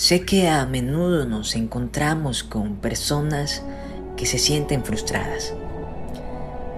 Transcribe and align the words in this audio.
Sé 0.00 0.22
que 0.22 0.48
a 0.48 0.64
menudo 0.64 1.26
nos 1.26 1.54
encontramos 1.54 2.42
con 2.42 2.76
personas 2.76 3.62
que 4.16 4.24
se 4.24 4.38
sienten 4.38 4.82
frustradas. 4.82 5.52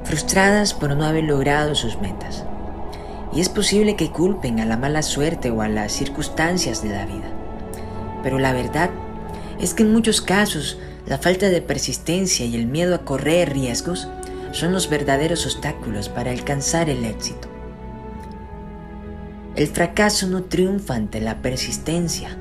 Frustradas 0.03 0.75
por 0.75 0.97
no 0.97 1.05
haber 1.05 1.23
logrado 1.23 1.77
sus 1.77 2.01
metas. 2.01 2.45
Y 3.33 3.41
es 3.41 3.49
posible 3.49 3.95
que 3.95 4.11
culpen 4.11 4.59
a 4.59 4.67
la 4.67 4.77
mala 4.77 5.03
suerte 5.03 5.53
o 5.53 5.63
a 5.63 5.69
las 5.69 5.93
circunstancias 5.93 6.83
de 6.83 6.89
la 6.89 7.07
vida. 7.07 7.31
Pero 8.25 8.41
la 8.41 8.53
verdad 8.53 8.91
es 9.61 9.73
que 9.73 9.85
en 9.85 9.93
muchos 9.93 10.21
casos 10.21 10.79
la 11.07 11.17
falta 11.17 11.49
de 11.49 11.63
persistencia 11.63 12.45
y 12.45 12.57
el 12.57 12.67
miedo 12.67 12.93
a 12.93 13.05
correr 13.05 13.53
riesgos 13.53 14.09
son 14.51 14.73
los 14.73 14.91
verdaderos 14.91 15.47
obstáculos 15.47 16.09
para 16.09 16.33
alcanzar 16.33 16.91
el 16.91 17.05
éxito. 17.05 17.47
El 19.55 19.69
fracaso 19.69 20.27
no 20.27 20.43
triunfa 20.43 20.97
ante 20.97 21.21
la 21.21 21.41
persistencia, 21.41 22.37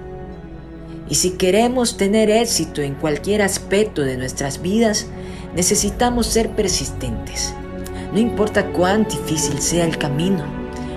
y 1.11 1.15
si 1.15 1.31
queremos 1.31 1.97
tener 1.97 2.29
éxito 2.29 2.81
en 2.81 2.95
cualquier 2.95 3.41
aspecto 3.41 4.01
de 4.01 4.15
nuestras 4.15 4.61
vidas, 4.61 5.07
necesitamos 5.53 6.25
ser 6.25 6.51
persistentes. 6.51 7.53
No 8.13 8.19
importa 8.19 8.67
cuán 8.67 9.03
difícil 9.03 9.61
sea 9.61 9.83
el 9.83 9.97
camino, 9.97 10.45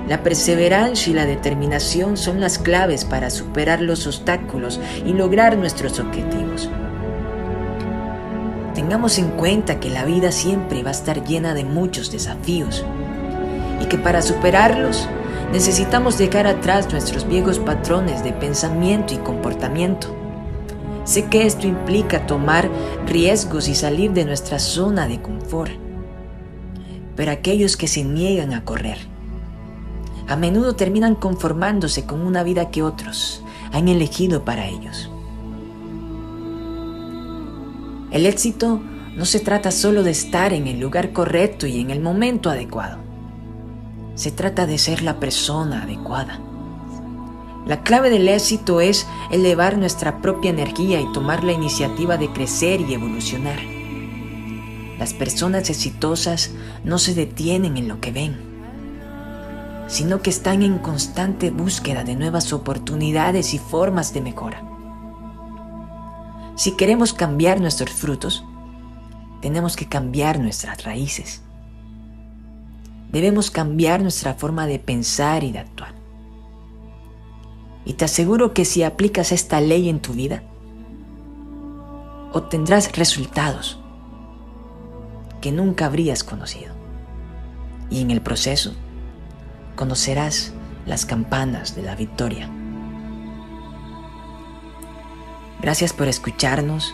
la 0.09 0.23
perseverancia 0.23 1.10
y 1.10 1.14
la 1.14 1.27
determinación 1.27 2.16
son 2.16 2.40
las 2.40 2.60
claves 2.60 3.04
para 3.04 3.28
superar 3.28 3.80
los 3.80 4.06
obstáculos 4.06 4.78
y 5.04 5.14
lograr 5.14 5.59
nuestros 5.59 5.98
objetivos. 5.98 6.71
Tengamos 8.73 9.18
en 9.18 9.30
cuenta 9.30 9.80
que 9.80 9.90
la 9.90 10.04
vida 10.04 10.30
siempre 10.30 10.84
va 10.84 10.90
a 10.90 10.93
estar 10.93 11.24
llena 11.24 11.54
de 11.54 11.65
muchos 11.65 12.12
desafíos 12.12 12.84
y 13.82 13.87
que 13.87 13.99
para 13.99 14.23
superarlos 14.23 15.09
Necesitamos 15.52 16.18
dejar 16.18 16.46
atrás 16.46 16.90
nuestros 16.90 17.26
viejos 17.26 17.59
patrones 17.59 18.24
de 18.24 18.32
pensamiento 18.32 19.14
y 19.14 19.18
comportamiento. 19.18 20.09
Sé 21.04 21.26
que 21.26 21.46
esto 21.46 21.66
implica 21.66 22.26
tomar 22.26 22.68
riesgos 23.06 23.68
y 23.68 23.74
salir 23.74 24.12
de 24.12 24.24
nuestra 24.24 24.59
zona 24.59 25.06
de 25.06 25.20
confort. 25.20 25.72
Pero 27.15 27.30
aquellos 27.30 27.76
que 27.76 27.87
se 27.87 28.02
niegan 28.02 28.52
a 28.52 28.65
correr, 28.65 28.98
a 30.26 30.37
menudo 30.37 30.74
terminan 30.74 31.15
conformándose 31.15 32.06
con 32.06 32.22
una 32.22 32.42
vida 32.42 32.70
que 32.70 32.82
otros 32.82 33.42
han 33.72 33.88
elegido 33.88 34.45
para 34.45 34.66
ellos. 34.66 35.10
El 38.10 38.26
éxito 38.26 38.80
no 39.16 39.26
se 39.26 39.40
trata 39.40 39.70
solo 39.70 40.02
de 40.02 40.12
estar 40.12 40.52
en 40.52 40.66
el 40.66 40.80
lugar 40.80 41.12
correcto 41.12 41.66
y 41.66 41.80
en 41.80 41.90
el 41.90 42.00
momento 42.00 42.48
adecuado. 42.48 43.04
Se 44.15 44.30
trata 44.30 44.66
de 44.66 44.79
ser 44.79 45.02
la 45.02 45.18
persona 45.18 45.82
adecuada. 45.82 46.40
La 47.66 47.82
clave 47.82 48.10
del 48.10 48.29
éxito 48.29 48.80
es 48.80 49.06
elevar 49.30 49.79
nuestra 49.79 50.21
propia 50.21 50.51
energía 50.51 51.01
y 51.01 51.12
tomar 51.12 51.45
la 51.45 51.52
iniciativa 51.52 52.16
de 52.16 52.30
crecer 52.30 52.80
y 52.82 52.95
evolucionar. 52.95 53.59
Las 54.98 55.15
personas 55.15 55.71
exitosas 55.71 56.51
no 56.84 56.98
se 56.98 57.15
detienen 57.15 57.76
en 57.76 57.88
lo 57.88 58.01
que 58.01 58.12
ven, 58.12 58.37
sino 59.88 60.23
que 60.23 60.30
están 60.30 60.62
en 60.62 60.78
constante 60.78 61.51
búsqueda 61.51 62.04
de 62.04 62.16
nuevas 62.16 62.52
oportunidades 62.52 63.54
y 63.54 63.59
formas 63.59 64.15
de 64.15 64.21
mejora. 64.21 64.62
Si 66.56 66.76
queremos 66.76 67.12
cambiar 67.12 67.60
nuestros 67.60 67.91
frutos, 67.91 68.44
tenemos 69.41 69.75
que 69.76 69.89
cambiar 69.89 70.39
nuestras 70.39 70.84
raíces. 70.84 71.44
Debemos 73.15 73.53
cambiar 73.53 74.03
nuestra 74.03 74.35
forma 74.35 74.67
de 74.67 74.81
pensar 74.81 75.45
y 75.45 75.53
de 75.53 75.61
actuar. 75.61 75.95
Y 77.85 77.93
te 77.93 78.07
aseguro 78.07 78.53
que 78.53 78.65
si 78.65 78.83
aplicas 78.83 79.31
esta 79.31 79.61
ley 79.61 79.89
en 79.89 80.01
tu 80.01 80.15
vida, 80.15 80.43
obtendrás 82.33 82.91
resultados 82.97 83.79
que 85.41 85.53
nunca 85.53 85.87
habrías 85.87 86.25
conocido. 86.25 86.75
Y 87.89 88.01
en 88.01 88.11
el 88.11 88.21
proceso 88.21 88.73
conocerás 89.77 90.53
las 90.85 91.07
campanas 91.07 91.77
de 91.77 91.83
la 91.85 91.95
victoria. 91.95 92.51
Gracias 95.63 95.93
por 95.93 96.09
escucharnos 96.09 96.93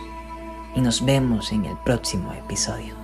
y 0.75 0.81
nos 0.81 1.03
vemos 1.03 1.51
en 1.51 1.65
el 1.65 1.77
próximo 1.83 2.31
episodio. 2.33 3.00